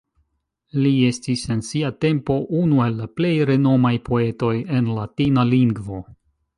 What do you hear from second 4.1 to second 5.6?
poetoj en latina